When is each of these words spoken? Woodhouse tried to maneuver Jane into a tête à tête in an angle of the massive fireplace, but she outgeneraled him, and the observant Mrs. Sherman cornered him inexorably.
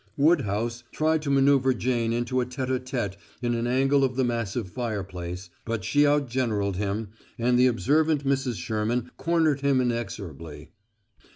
Woodhouse 0.17 0.83
tried 0.91 1.21
to 1.21 1.29
maneuver 1.29 1.75
Jane 1.75 2.11
into 2.11 2.41
a 2.41 2.45
tête 2.47 2.69
à 2.69 2.79
tête 2.79 3.17
in 3.39 3.53
an 3.53 3.67
angle 3.67 4.03
of 4.03 4.15
the 4.15 4.23
massive 4.23 4.67
fireplace, 4.67 5.51
but 5.63 5.83
she 5.83 6.05
outgeneraled 6.07 6.77
him, 6.77 7.09
and 7.37 7.55
the 7.59 7.67
observant 7.67 8.25
Mrs. 8.25 8.55
Sherman 8.55 9.11
cornered 9.17 9.61
him 9.61 9.79
inexorably. 9.79 10.71